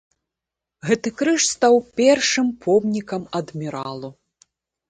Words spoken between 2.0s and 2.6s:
першым